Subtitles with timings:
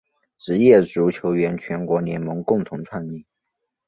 [0.39, 3.23] 职业足球员全国联盟共同创立。